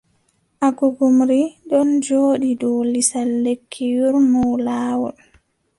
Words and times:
Agugumri 0.67 1.41
ɗon 1.69 1.89
jooɗi 2.05 2.49
dow 2.61 2.77
lisal 2.93 3.29
lekki 3.45 3.83
yuurno 3.93 4.41
laawol. 4.65 5.15